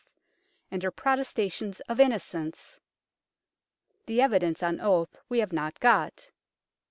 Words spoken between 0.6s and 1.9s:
and her protestations